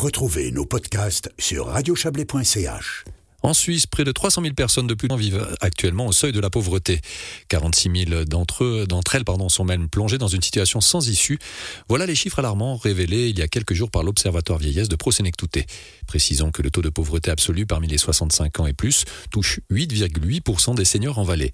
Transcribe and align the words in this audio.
Retrouvez 0.00 0.50
nos 0.50 0.64
podcasts 0.64 1.30
sur 1.38 1.66
radiochablais.ch. 1.66 3.04
En 3.42 3.52
Suisse, 3.52 3.86
près 3.86 4.02
de 4.02 4.12
300 4.12 4.40
000 4.40 4.54
personnes 4.54 4.86
de 4.86 4.94
plus 4.94 5.14
vivent 5.14 5.46
actuellement 5.60 6.06
au 6.06 6.12
seuil 6.12 6.32
de 6.32 6.40
la 6.40 6.48
pauvreté. 6.48 7.02
46 7.48 8.06
000 8.08 8.24
d'entre 8.24 8.86
elles, 9.12 9.26
pardon, 9.26 9.50
sont 9.50 9.64
même 9.64 9.90
plongées 9.90 10.16
dans 10.16 10.26
une 10.26 10.40
situation 10.40 10.80
sans 10.80 11.06
issue. 11.06 11.38
Voilà 11.90 12.06
les 12.06 12.14
chiffres 12.14 12.38
alarmants 12.38 12.78
révélés 12.78 13.28
il 13.28 13.38
y 13.38 13.42
a 13.42 13.48
quelques 13.48 13.74
jours 13.74 13.90
par 13.90 14.02
l'Observatoire 14.02 14.58
vieillesse 14.58 14.88
de 14.88 14.96
Prosénectouté. 14.96 15.66
Précisons 16.06 16.50
que 16.50 16.62
le 16.62 16.70
taux 16.70 16.80
de 16.80 16.88
pauvreté 16.88 17.30
absolu 17.30 17.66
parmi 17.66 17.86
les 17.86 17.98
65 17.98 18.60
ans 18.60 18.66
et 18.66 18.72
plus 18.72 19.04
touche 19.30 19.60
8,8% 19.70 20.76
des 20.76 20.86
seniors 20.86 21.18
en 21.18 21.24
Valais 21.24 21.52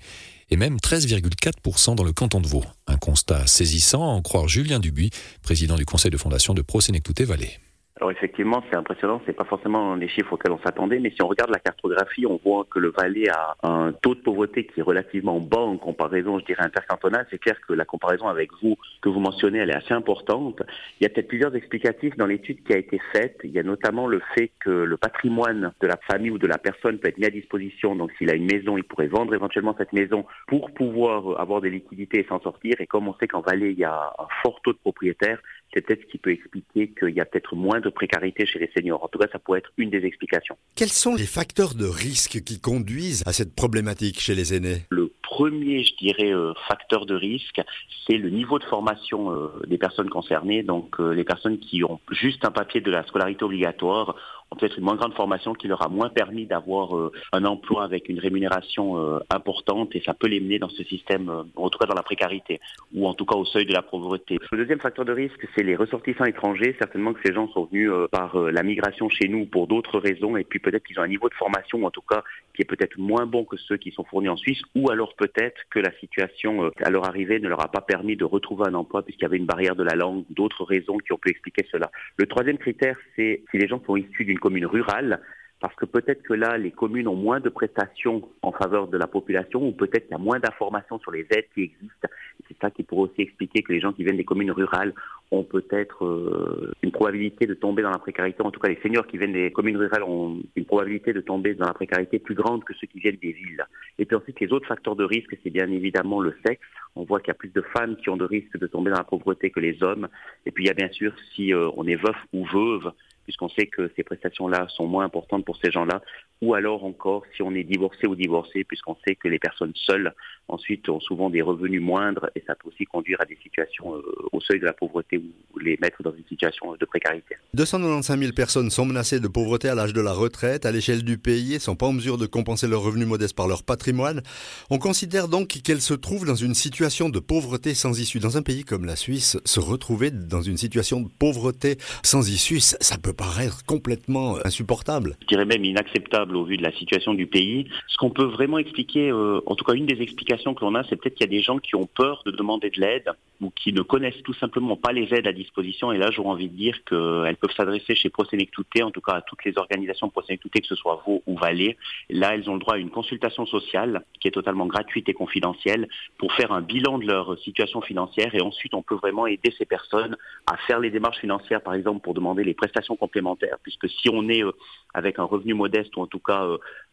et 0.50 0.56
même 0.56 0.76
13,4% 0.76 1.96
dans 1.96 2.04
le 2.04 2.12
canton 2.12 2.40
de 2.40 2.46
Vaud. 2.46 2.64
Un 2.86 2.96
constat 2.96 3.48
saisissant 3.48 4.04
à 4.04 4.12
en 4.12 4.22
croire 4.22 4.46
Julien 4.46 4.78
Dubuis, 4.78 5.10
président 5.42 5.74
du 5.74 5.84
conseil 5.84 6.12
de 6.12 6.16
fondation 6.16 6.54
de 6.54 6.62
Prosénectouté-Valais. 6.62 7.58
Alors 8.06 8.16
effectivement, 8.16 8.62
c'est 8.70 8.76
impressionnant. 8.76 9.20
C'est 9.26 9.32
pas 9.32 9.42
forcément 9.42 9.96
les 9.96 10.06
chiffres 10.06 10.32
auxquels 10.32 10.52
on 10.52 10.60
s'attendait, 10.60 11.00
mais 11.00 11.10
si 11.10 11.24
on 11.24 11.26
regarde 11.26 11.50
la 11.50 11.58
cartographie, 11.58 12.24
on 12.24 12.38
voit 12.44 12.64
que 12.70 12.78
le 12.78 12.92
Valais 12.96 13.28
a 13.28 13.56
un 13.64 13.90
taux 13.90 14.14
de 14.14 14.20
pauvreté 14.20 14.64
qui 14.64 14.78
est 14.78 14.82
relativement 14.84 15.40
bas 15.40 15.58
en 15.58 15.76
comparaison, 15.76 16.38
je 16.38 16.44
dirais, 16.44 16.62
intercantonale. 16.62 17.26
C'est 17.32 17.38
clair 17.38 17.56
que 17.66 17.72
la 17.72 17.84
comparaison 17.84 18.28
avec 18.28 18.50
vous 18.62 18.76
que 19.02 19.08
vous 19.08 19.18
mentionnez, 19.18 19.58
elle 19.58 19.70
est 19.70 19.76
assez 19.76 19.92
importante. 19.92 20.62
Il 21.00 21.02
y 21.02 21.06
a 21.06 21.08
peut-être 21.08 21.26
plusieurs 21.26 21.56
explicatifs 21.56 22.16
dans 22.16 22.26
l'étude 22.26 22.62
qui 22.62 22.74
a 22.74 22.78
été 22.78 23.00
faite. 23.12 23.40
Il 23.42 23.50
y 23.50 23.58
a 23.58 23.64
notamment 23.64 24.06
le 24.06 24.22
fait 24.36 24.52
que 24.60 24.70
le 24.70 24.96
patrimoine 24.96 25.72
de 25.80 25.86
la 25.88 25.96
famille 26.08 26.30
ou 26.30 26.38
de 26.38 26.46
la 26.46 26.58
personne 26.58 26.98
peut 26.98 27.08
être 27.08 27.18
mis 27.18 27.26
à 27.26 27.30
disposition. 27.30 27.96
Donc 27.96 28.12
s'il 28.18 28.30
a 28.30 28.36
une 28.36 28.46
maison, 28.46 28.76
il 28.76 28.84
pourrait 28.84 29.08
vendre 29.08 29.34
éventuellement 29.34 29.74
cette 29.76 29.92
maison 29.92 30.26
pour 30.46 30.70
pouvoir 30.70 31.40
avoir 31.40 31.60
des 31.60 31.70
liquidités 31.70 32.20
et 32.20 32.26
s'en 32.28 32.40
sortir. 32.40 32.74
Et 32.78 32.86
comme 32.86 33.08
on 33.08 33.14
sait 33.14 33.26
qu'en 33.26 33.40
Valais, 33.40 33.72
il 33.72 33.78
y 33.80 33.84
a 33.84 34.12
un 34.16 34.28
fort 34.44 34.60
taux 34.62 34.74
de 34.74 34.78
propriétaires, 34.78 35.40
c'est 35.72 35.80
peut-être 35.82 36.02
ce 36.02 36.06
qui 36.06 36.18
peut 36.18 36.30
expliquer 36.30 36.88
qu'il 36.88 37.10
y 37.10 37.20
a 37.20 37.24
peut-être 37.24 37.54
moins 37.54 37.80
de 37.80 37.88
précarité 37.88 38.46
chez 38.46 38.58
les 38.58 38.70
seniors. 38.74 39.02
En 39.02 39.08
tout 39.08 39.18
cas, 39.18 39.26
ça 39.30 39.38
pourrait 39.38 39.58
être 39.58 39.72
une 39.76 39.90
des 39.90 40.04
explications. 40.04 40.56
Quels 40.74 40.88
sont 40.88 41.14
les 41.14 41.26
facteurs 41.26 41.74
de 41.74 41.86
risque 41.86 42.42
qui 42.44 42.60
conduisent 42.60 43.22
à 43.26 43.32
cette 43.32 43.54
problématique 43.54 44.20
chez 44.20 44.34
les 44.34 44.54
aînés? 44.54 44.82
Le 44.90 45.12
premier, 45.22 45.84
je 45.84 45.94
dirais, 45.96 46.32
euh, 46.32 46.52
facteur 46.68 47.04
de 47.04 47.14
risque, 47.14 47.60
c'est 48.06 48.16
le 48.16 48.30
niveau 48.30 48.58
de 48.58 48.64
formation 48.64 49.32
euh, 49.32 49.48
des 49.66 49.78
personnes 49.78 50.08
concernées. 50.08 50.62
Donc, 50.62 51.00
euh, 51.00 51.12
les 51.12 51.24
personnes 51.24 51.58
qui 51.58 51.84
ont 51.84 52.00
juste 52.10 52.44
un 52.44 52.50
papier 52.50 52.80
de 52.80 52.90
la 52.90 53.04
scolarité 53.06 53.44
obligatoire 53.44 54.16
ont 54.50 54.56
peut-être 54.56 54.78
une 54.78 54.84
moins 54.84 54.96
grande 54.96 55.14
formation 55.14 55.54
qui 55.54 55.68
leur 55.68 55.82
a 55.82 55.88
moins 55.88 56.08
permis 56.08 56.46
d'avoir 56.46 56.96
euh, 56.96 57.12
un 57.32 57.44
emploi 57.44 57.84
avec 57.84 58.08
une 58.08 58.18
rémunération 58.18 58.98
euh, 58.98 59.18
importante 59.30 59.94
et 59.94 60.02
ça 60.04 60.14
peut 60.14 60.28
les 60.28 60.40
mener 60.40 60.58
dans 60.58 60.68
ce 60.68 60.84
système, 60.84 61.28
euh, 61.28 61.42
en 61.56 61.68
tout 61.68 61.78
cas 61.78 61.86
dans 61.86 61.94
la 61.94 62.02
précarité 62.02 62.60
ou 62.94 63.06
en 63.06 63.14
tout 63.14 63.26
cas 63.26 63.36
au 63.36 63.44
seuil 63.44 63.66
de 63.66 63.72
la 63.72 63.82
pauvreté. 63.82 64.38
Le 64.52 64.58
deuxième 64.58 64.80
facteur 64.80 65.04
de 65.04 65.12
risque, 65.12 65.46
c'est 65.56 65.62
les 65.62 65.76
ressortissants 65.76 66.24
étrangers. 66.24 66.76
Certainement 66.78 67.12
que 67.12 67.20
ces 67.24 67.32
gens 67.32 67.48
sont 67.48 67.64
venus 67.64 67.90
par 68.10 68.36
la 68.36 68.62
migration 68.62 69.08
chez 69.08 69.28
nous 69.28 69.46
pour 69.46 69.66
d'autres 69.66 69.98
raisons 69.98 70.36
et 70.36 70.44
puis 70.44 70.58
peut-être 70.58 70.84
qu'ils 70.84 70.98
ont 70.98 71.02
un 71.02 71.08
niveau 71.08 71.28
de 71.28 71.34
formation 71.34 71.84
en 71.84 71.90
tout 71.90 72.02
cas 72.02 72.22
qui 72.54 72.62
est 72.62 72.64
peut-être 72.64 72.98
moins 72.98 73.26
bon 73.26 73.44
que 73.44 73.56
ceux 73.56 73.76
qui 73.76 73.90
sont 73.90 74.04
fournis 74.04 74.28
en 74.28 74.36
Suisse 74.36 74.60
ou 74.74 74.90
alors 74.90 75.14
peut-être 75.14 75.60
que 75.70 75.78
la 75.78 75.92
situation 75.98 76.70
à 76.82 76.90
leur 76.90 77.06
arrivée 77.06 77.40
ne 77.40 77.48
leur 77.48 77.62
a 77.62 77.68
pas 77.68 77.80
permis 77.80 78.16
de 78.16 78.24
retrouver 78.24 78.64
un 78.66 78.74
emploi 78.74 79.02
puisqu'il 79.02 79.22
y 79.22 79.26
avait 79.26 79.36
une 79.36 79.46
barrière 79.46 79.76
de 79.76 79.82
la 79.82 79.94
langue, 79.94 80.24
d'autres 80.30 80.64
raisons 80.64 80.98
qui 80.98 81.12
ont 81.12 81.18
pu 81.18 81.30
expliquer 81.30 81.66
cela. 81.70 81.90
Le 82.16 82.26
troisième 82.26 82.58
critère, 82.58 82.96
c'est 83.16 83.42
si 83.50 83.58
les 83.58 83.68
gens 83.68 83.82
sont 83.84 83.96
issus 83.96 84.24
d'une 84.24 84.35
commune 84.38 84.66
rurale, 84.66 85.20
parce 85.60 85.74
que 85.74 85.86
peut-être 85.86 86.22
que 86.22 86.34
là, 86.34 86.58
les 86.58 86.70
communes 86.70 87.08
ont 87.08 87.16
moins 87.16 87.40
de 87.40 87.48
prestations 87.48 88.28
en 88.42 88.52
faveur 88.52 88.88
de 88.88 88.98
la 88.98 89.06
population, 89.06 89.66
ou 89.66 89.72
peut-être 89.72 90.04
qu'il 90.04 90.12
y 90.12 90.14
a 90.14 90.18
moins 90.18 90.38
d'informations 90.38 90.98
sur 90.98 91.10
les 91.10 91.26
aides 91.30 91.46
qui 91.54 91.62
existent. 91.62 92.08
C'est 92.46 92.56
ça 92.60 92.70
qui 92.70 92.82
pourrait 92.82 93.10
aussi 93.10 93.22
expliquer 93.22 93.62
que 93.62 93.72
les 93.72 93.80
gens 93.80 93.92
qui 93.92 94.04
viennent 94.04 94.18
des 94.18 94.24
communes 94.24 94.50
rurales 94.50 94.92
ont 95.30 95.44
peut-être 95.44 96.04
euh, 96.04 96.72
une 96.82 96.92
probabilité 96.92 97.46
de 97.46 97.54
tomber 97.54 97.82
dans 97.82 97.90
la 97.90 97.98
précarité. 97.98 98.42
En 98.42 98.50
tout 98.50 98.60
cas, 98.60 98.68
les 98.68 98.78
seniors 98.82 99.06
qui 99.06 99.16
viennent 99.16 99.32
des 99.32 99.50
communes 99.50 99.78
rurales 99.78 100.02
ont 100.02 100.40
une 100.54 100.66
probabilité 100.66 101.12
de 101.12 101.20
tomber 101.20 101.54
dans 101.54 101.66
la 101.66 101.72
précarité 101.72 102.18
plus 102.18 102.34
grande 102.34 102.62
que 102.62 102.74
ceux 102.74 102.86
qui 102.86 103.00
viennent 103.00 103.16
des 103.16 103.32
villes. 103.32 103.64
Et 103.98 104.04
puis 104.04 104.14
ensuite, 104.14 104.38
les 104.40 104.52
autres 104.52 104.68
facteurs 104.68 104.94
de 104.94 105.04
risque, 105.04 105.36
c'est 105.42 105.50
bien 105.50 105.70
évidemment 105.70 106.20
le 106.20 106.34
sexe. 106.46 106.66
On 106.94 107.04
voit 107.04 107.20
qu'il 107.20 107.28
y 107.28 107.30
a 107.32 107.34
plus 107.34 107.52
de 107.52 107.62
femmes 107.76 107.96
qui 107.96 108.10
ont 108.10 108.16
de 108.16 108.24
risques 108.24 108.58
de 108.58 108.66
tomber 108.66 108.90
dans 108.90 108.98
la 108.98 109.04
pauvreté 109.04 109.50
que 109.50 109.60
les 109.60 109.82
hommes. 109.82 110.06
Et 110.44 110.50
puis 110.50 110.64
il 110.64 110.66
y 110.68 110.70
a 110.70 110.74
bien 110.74 110.90
sûr, 110.90 111.12
si 111.34 111.52
euh, 111.52 111.70
on 111.76 111.86
est 111.86 111.96
veuf 111.96 112.16
ou 112.32 112.44
veuve, 112.44 112.92
puisqu'on 113.26 113.48
sait 113.48 113.66
que 113.66 113.90
ces 113.96 114.04
prestations-là 114.04 114.68
sont 114.68 114.86
moins 114.86 115.04
importantes 115.04 115.44
pour 115.44 115.56
ces 115.62 115.72
gens-là, 115.72 116.00
ou 116.40 116.54
alors 116.54 116.84
encore 116.84 117.24
si 117.34 117.42
on 117.42 117.52
est 117.54 117.64
divorcé 117.64 118.06
ou 118.06 118.14
divorcé, 118.14 118.62
puisqu'on 118.64 118.96
sait 119.06 119.16
que 119.16 119.26
les 119.26 119.38
personnes 119.38 119.72
seules 119.74 120.14
ensuite 120.48 120.88
ont 120.88 121.00
souvent 121.00 121.28
des 121.28 121.42
revenus 121.42 121.82
moindres 121.82 122.30
et 122.36 122.42
ça 122.46 122.54
peut 122.54 122.68
aussi 122.68 122.84
conduire 122.84 123.20
à 123.20 123.24
des 123.24 123.36
situations 123.42 123.96
euh, 123.96 124.02
au 124.32 124.40
seuil 124.40 124.60
de 124.60 124.64
la 124.64 124.72
pauvreté 124.72 125.18
ou 125.18 125.58
les 125.58 125.76
mettre 125.80 126.02
dans 126.02 126.14
une 126.14 126.24
situation 126.28 126.76
de 126.76 126.84
précarité. 126.84 127.34
295 127.54 128.18
000 128.18 128.32
personnes 128.32 128.70
sont 128.70 128.84
menacées 128.84 129.18
de 129.18 129.28
pauvreté 129.28 129.68
à 129.68 129.74
l'âge 129.74 129.92
de 129.92 130.00
la 130.00 130.12
retraite 130.12 130.64
à 130.64 130.70
l'échelle 130.70 131.02
du 131.02 131.18
pays 131.18 131.54
et 131.54 131.58
sont 131.58 131.74
pas 131.74 131.86
en 131.86 131.92
mesure 131.92 132.16
de 132.16 132.26
compenser 132.26 132.68
leurs 132.68 132.82
revenus 132.82 133.08
modestes 133.08 133.36
par 133.36 133.48
leur 133.48 133.64
patrimoine. 133.64 134.22
On 134.70 134.78
considère 134.78 135.26
donc 135.26 135.48
qu'elles 135.48 135.80
se 135.80 135.94
trouvent 135.94 136.26
dans 136.26 136.36
une 136.36 136.54
situation 136.54 137.08
de 137.08 137.18
pauvreté 137.18 137.74
sans 137.74 137.98
issue. 137.98 138.20
Dans 138.20 138.36
un 138.36 138.42
pays 138.42 138.64
comme 138.64 138.84
la 138.84 138.96
Suisse, 138.96 139.38
se 139.44 139.58
retrouver 139.58 140.10
dans 140.10 140.42
une 140.42 140.56
situation 140.56 141.00
de 141.00 141.08
pauvreté 141.08 141.78
sans 142.04 142.30
issue, 142.30 142.60
ça 142.60 142.98
peut 142.98 143.12
paraître 143.16 143.64
complètement 143.64 144.36
insupportable. 144.44 145.16
Je 145.22 145.26
dirais 145.26 145.44
même 145.44 145.64
inacceptable 145.64 146.36
au 146.36 146.44
vu 146.44 146.56
de 146.56 146.62
la 146.62 146.72
situation 146.72 147.14
du 147.14 147.26
pays. 147.26 147.68
Ce 147.88 147.96
qu'on 147.96 148.10
peut 148.10 148.24
vraiment 148.24 148.58
expliquer, 148.58 149.10
euh, 149.10 149.40
en 149.46 149.54
tout 149.54 149.64
cas 149.64 149.74
une 149.74 149.86
des 149.86 150.02
explications 150.02 150.54
que 150.54 150.64
l'on 150.64 150.74
a, 150.74 150.84
c'est 150.84 150.96
peut-être 150.96 151.14
qu'il 151.14 151.26
y 151.26 151.30
a 151.30 151.36
des 151.36 151.42
gens 151.42 151.58
qui 151.58 151.74
ont 151.74 151.86
peur 151.86 152.22
de 152.26 152.30
demander 152.30 152.70
de 152.70 152.80
l'aide 152.80 153.10
ou 153.40 153.50
qui 153.50 153.72
ne 153.72 153.82
connaissent 153.82 154.22
tout 154.22 154.34
simplement 154.34 154.76
pas 154.76 154.92
les 154.92 155.12
aides 155.14 155.26
à 155.26 155.32
disposition. 155.32 155.92
Et 155.92 155.98
là, 155.98 156.10
j'aurais 156.10 156.30
envie 156.30 156.48
de 156.48 156.56
dire 156.56 156.82
qu'elles 156.84 157.36
peuvent 157.36 157.54
s'adresser 157.56 157.94
chez 157.94 158.10
Prosénectouté, 158.10 158.82
en 158.82 158.90
tout 158.90 159.00
cas 159.00 159.14
à 159.14 159.20
toutes 159.22 159.44
les 159.44 159.56
organisations 159.56 160.08
Prosénectouté, 160.08 160.60
que 160.60 160.66
ce 160.66 160.74
soit 160.74 161.02
Vaud 161.06 161.22
ou 161.26 161.36
Valais. 161.36 161.76
Là, 162.10 162.34
elles 162.34 162.48
ont 162.48 162.54
le 162.54 162.60
droit 162.60 162.74
à 162.74 162.78
une 162.78 162.90
consultation 162.90 163.46
sociale 163.46 164.04
qui 164.20 164.28
est 164.28 164.32
totalement 164.32 164.66
gratuite 164.66 165.08
et 165.08 165.14
confidentielle 165.14 165.88
pour 166.18 166.32
faire 166.32 166.52
un 166.52 166.62
bilan 166.62 166.98
de 166.98 167.06
leur 167.06 167.38
situation 167.40 167.80
financière. 167.80 168.34
Et 168.34 168.40
ensuite, 168.40 168.74
on 168.74 168.82
peut 168.82 168.94
vraiment 168.94 169.26
aider 169.26 169.52
ces 169.58 169.66
personnes 169.66 170.16
à 170.46 170.56
faire 170.66 170.80
les 170.80 170.90
démarches 170.90 171.18
financières, 171.18 171.62
par 171.62 171.74
exemple, 171.74 172.00
pour 172.00 172.14
demander 172.14 172.44
les 172.44 172.54
prestations 172.54 172.96
complémentaires, 172.96 173.58
puisque 173.62 173.88
si 173.88 174.08
on 174.10 174.28
est 174.28 174.44
euh, 174.44 174.52
avec 174.94 175.18
un 175.18 175.24
revenu 175.24 175.54
modeste 175.54 175.94
ou 175.96 176.00
en 176.00 176.06
tout 176.06 176.18
cas 176.18 176.46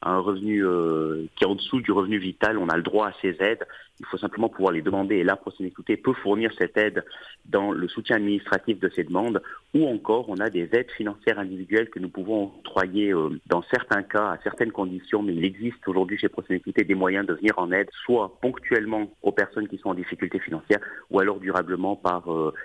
euh, 0.05 0.09
un 0.09 0.19
revenu 0.19 0.65
euh, 0.65 1.25
qui 1.35 1.43
est 1.43 1.47
en 1.47 1.55
dessous 1.55 1.81
du 1.81 1.91
revenu 1.91 2.17
vital, 2.17 2.57
on 2.57 2.69
a 2.69 2.77
le 2.77 2.83
droit 2.83 3.07
à 3.07 3.13
ces 3.21 3.35
aides. 3.39 3.65
Il 3.99 4.05
faut 4.07 4.17
simplement 4.17 4.49
pouvoir 4.49 4.73
les 4.73 4.81
demander 4.81 5.17
et 5.17 5.23
là, 5.23 5.35
Prosénectouté 5.35 5.97
peut 5.97 6.13
fournir 6.13 6.51
cette 6.57 6.75
aide 6.77 7.05
dans 7.45 7.71
le 7.71 7.87
soutien 7.87 8.15
administratif 8.17 8.79
de 8.79 8.91
ces 8.95 9.03
demandes 9.03 9.41
ou 9.73 9.87
encore 9.87 10.25
on 10.29 10.37
a 10.37 10.49
des 10.49 10.67
aides 10.73 10.91
financières 10.97 11.39
individuelles 11.39 11.89
que 11.89 11.99
nous 11.99 12.09
pouvons 12.09 12.51
octroyer 12.59 13.13
euh, 13.13 13.39
dans 13.47 13.63
certains 13.71 14.03
cas 14.03 14.31
à 14.31 14.37
certaines 14.43 14.71
conditions, 14.71 15.21
mais 15.21 15.35
il 15.35 15.45
existe 15.45 15.87
aujourd'hui 15.87 16.17
chez 16.17 16.27
Prosénectouté 16.27 16.83
des 16.83 16.95
moyens 16.95 17.25
de 17.27 17.33
venir 17.33 17.53
en 17.57 17.71
aide, 17.71 17.87
soit 18.03 18.37
ponctuellement 18.41 19.11
aux 19.21 19.31
personnes 19.31 19.67
qui 19.67 19.77
sont 19.77 19.89
en 19.89 19.93
difficulté 19.93 20.39
financière 20.39 20.79
ou 21.09 21.19
alors 21.19 21.39
durablement 21.39 21.95
par 21.95 22.23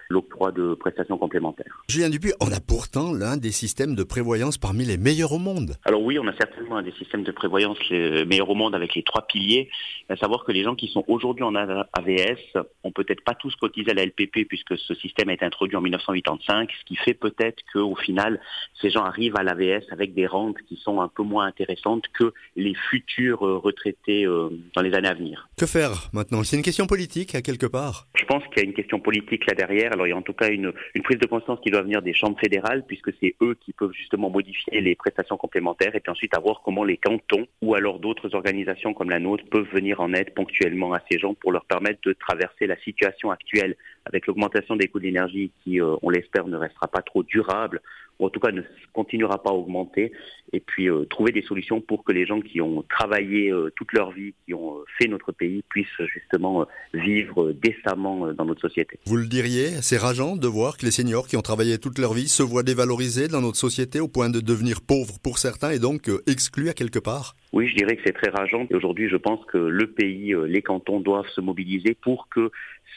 l'octroi 0.08 0.50
de 0.52 0.74
prestations 0.74 1.18
complémentaires. 1.18 1.82
Julien 1.88 2.08
Dupuis, 2.08 2.32
on 2.40 2.50
a 2.50 2.60
pourtant 2.60 3.12
l'un 3.12 3.36
des 3.36 3.52
systèmes 3.52 3.94
de 3.94 4.02
prévoyance 4.02 4.58
parmi 4.58 4.84
les 4.84 4.96
meilleurs 4.96 5.32
au 5.32 5.38
monde. 5.38 5.76
Alors 5.84 6.02
oui, 6.02 6.18
on 6.18 6.26
a 6.26 6.36
certainement 6.36 6.78
un 6.78 6.82
des 6.82 6.92
systèmes 6.92 7.22
de 7.22 7.27
prévoyance 7.32 7.78
les 7.90 8.24
meilleurs 8.24 8.50
au 8.50 8.54
monde 8.54 8.74
avec 8.74 8.94
les 8.94 9.02
trois 9.02 9.26
piliers, 9.26 9.70
à 10.08 10.16
savoir 10.16 10.44
que 10.44 10.52
les 10.52 10.62
gens 10.62 10.74
qui 10.74 10.88
sont 10.88 11.04
aujourd'hui 11.08 11.44
en 11.44 11.54
AVS 11.54 12.38
ont 12.84 12.92
peut-être 12.92 13.22
pas 13.22 13.34
tous 13.34 13.54
cotisé 13.56 13.90
à 13.90 13.94
la 13.94 14.04
LPP 14.04 14.46
puisque 14.48 14.78
ce 14.78 14.94
système 14.94 15.28
a 15.28 15.34
été 15.34 15.44
introduit 15.44 15.76
en 15.76 15.80
1985, 15.80 16.70
ce 16.78 16.84
qui 16.84 16.96
fait 16.96 17.14
peut-être 17.14 17.62
qu'au 17.72 17.94
final, 17.96 18.40
ces 18.80 18.90
gens 18.90 19.04
arrivent 19.04 19.36
à 19.36 19.42
l'AVS 19.42 19.84
avec 19.90 20.14
des 20.14 20.26
rentes 20.26 20.56
qui 20.68 20.76
sont 20.76 21.00
un 21.00 21.08
peu 21.08 21.22
moins 21.22 21.46
intéressantes 21.46 22.04
que 22.18 22.32
les 22.56 22.74
futurs 22.90 23.46
euh, 23.46 23.58
retraités 23.58 24.24
euh, 24.24 24.48
dans 24.74 24.82
les 24.82 24.94
années 24.94 25.08
à 25.08 25.14
venir. 25.14 25.48
Que 25.56 25.66
faire 25.66 26.10
maintenant? 26.12 26.42
C'est 26.44 26.56
une 26.56 26.62
question 26.62 26.86
politique 26.86 27.34
à 27.34 27.42
quelque 27.42 27.66
part? 27.66 28.06
Je 28.14 28.24
pense 28.24 28.42
qu'il 28.48 28.58
y 28.58 28.60
a 28.60 28.64
une 28.64 28.74
question 28.74 29.00
politique 29.00 29.46
là 29.46 29.54
derrière. 29.54 29.92
Alors 29.92 30.06
il 30.06 30.10
y 30.10 30.12
a 30.12 30.16
en 30.16 30.22
tout 30.22 30.32
cas 30.32 30.48
une, 30.48 30.72
une 30.94 31.02
prise 31.02 31.18
de 31.18 31.26
conscience 31.26 31.58
qui 31.62 31.70
doit 31.70 31.82
venir 31.82 32.02
des 32.02 32.14
chambres 32.14 32.38
fédérales 32.38 32.84
puisque 32.86 33.12
c'est 33.20 33.34
eux 33.42 33.56
qui 33.60 33.72
peuvent 33.72 33.92
justement 33.92 34.30
modifier 34.30 34.80
les 34.80 34.94
prestations 34.94 35.36
complémentaires 35.36 35.94
et 35.94 36.00
puis 36.00 36.10
ensuite 36.10 36.36
à 36.36 36.40
voir 36.40 36.62
comment 36.64 36.84
les 36.84 36.96
cantons 36.96 37.17
ou 37.62 37.74
alors 37.74 37.98
d'autres 37.98 38.34
organisations 38.34 38.94
comme 38.94 39.10
la 39.10 39.18
nôtre 39.18 39.44
peuvent 39.50 39.68
venir 39.72 40.00
en 40.00 40.12
aide 40.12 40.34
ponctuellement 40.34 40.92
à 40.92 41.00
ces 41.10 41.18
gens 41.18 41.34
pour 41.34 41.52
leur 41.52 41.64
permettre 41.64 42.00
de 42.04 42.12
traverser 42.12 42.66
la 42.66 42.76
situation 42.78 43.30
actuelle 43.30 43.76
avec 44.08 44.26
l'augmentation 44.26 44.76
des 44.76 44.88
coûts 44.88 45.00
d'énergie 45.00 45.50
qui, 45.62 45.80
euh, 45.80 45.96
on 46.02 46.10
l'espère, 46.10 46.46
ne 46.46 46.56
restera 46.56 46.88
pas 46.88 47.02
trop 47.02 47.22
durable 47.22 47.80
ou 48.18 48.26
en 48.26 48.30
tout 48.30 48.40
cas 48.40 48.50
ne 48.50 48.62
continuera 48.92 49.40
pas 49.40 49.50
à 49.50 49.52
augmenter, 49.52 50.12
et 50.52 50.60
puis 50.60 50.90
euh, 50.90 51.04
trouver 51.04 51.30
des 51.30 51.42
solutions 51.42 51.80
pour 51.80 52.02
que 52.02 52.12
les 52.12 52.26
gens 52.26 52.40
qui 52.40 52.60
ont 52.60 52.84
travaillé 52.88 53.50
euh, 53.52 53.72
toute 53.76 53.92
leur 53.92 54.10
vie, 54.10 54.34
qui 54.44 54.54
ont 54.54 54.78
fait 54.98 55.06
notre 55.06 55.30
pays, 55.30 55.62
puissent 55.68 55.86
justement 56.12 56.66
vivre 56.92 57.52
décemment 57.52 58.32
dans 58.32 58.44
notre 58.44 58.62
société. 58.62 58.98
Vous 59.06 59.16
le 59.16 59.26
diriez, 59.26 59.82
c'est 59.82 59.98
rageant 59.98 60.36
de 60.36 60.48
voir 60.48 60.76
que 60.76 60.84
les 60.84 60.90
seniors 60.90 61.28
qui 61.28 61.36
ont 61.36 61.42
travaillé 61.42 61.78
toute 61.78 61.98
leur 61.98 62.12
vie 62.12 62.28
se 62.28 62.42
voient 62.42 62.62
dévalorisés 62.62 63.28
dans 63.28 63.40
notre 63.40 63.56
société 63.56 64.00
au 64.00 64.08
point 64.08 64.30
de 64.30 64.40
devenir 64.40 64.80
pauvres 64.80 65.18
pour 65.22 65.38
certains 65.38 65.70
et 65.70 65.78
donc 65.78 66.08
euh, 66.08 66.22
exclu 66.26 66.68
à 66.68 66.74
quelque 66.74 66.98
part 66.98 67.36
oui, 67.52 67.68
je 67.68 67.74
dirais 67.74 67.96
que 67.96 68.02
c'est 68.04 68.12
très 68.12 68.30
rageant. 68.30 68.66
Aujourd'hui, 68.72 69.08
je 69.08 69.16
pense 69.16 69.44
que 69.46 69.58
le 69.58 69.86
pays, 69.86 70.34
euh, 70.34 70.44
les 70.44 70.62
cantons 70.62 71.00
doivent 71.00 71.28
se 71.28 71.40
mobiliser 71.40 71.94
pour 71.94 72.28
que 72.28 72.50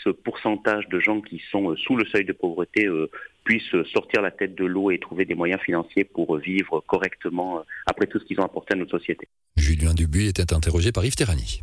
ce 0.03 0.09
pourcentage 0.09 0.87
de 0.89 0.99
gens 0.99 1.21
qui 1.21 1.41
sont 1.51 1.75
sous 1.75 1.95
le 1.95 2.05
seuil 2.05 2.25
de 2.25 2.33
pauvreté 2.33 2.87
puissent 3.43 3.75
sortir 3.93 4.21
la 4.21 4.31
tête 4.31 4.55
de 4.55 4.65
l'eau 4.65 4.89
et 4.89 4.97
trouver 4.97 5.25
des 5.25 5.35
moyens 5.35 5.61
financiers 5.61 6.05
pour 6.05 6.37
vivre 6.37 6.83
correctement 6.87 7.61
après 7.85 8.07
tout 8.07 8.17
ce 8.17 8.25
qu'ils 8.25 8.39
ont 8.39 8.45
apporté 8.45 8.73
à 8.73 8.77
notre 8.77 8.97
société. 8.97 9.27
Julien 9.57 9.93
Dubuis 9.93 10.27
était 10.27 10.53
interrogé 10.53 10.91
par 10.91 11.05
Yves 11.05 11.15
Terrani. 11.15 11.59